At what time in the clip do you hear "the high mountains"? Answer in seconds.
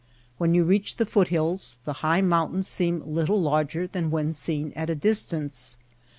1.85-2.67